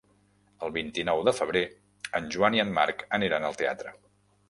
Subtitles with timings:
[0.67, 1.63] El vint-i-nou de febrer
[2.21, 3.99] en Joan i en Marc aniran al teatre.